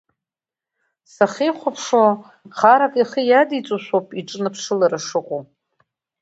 Сахьихәаԥшуа, 1.13 2.07
харак 2.57 2.93
ихы 3.01 3.21
иадиҵошәа 3.25 3.95
ауп 3.97 4.07
иҿныԥшылара 4.19 4.99
шыҟоу. 5.05 5.41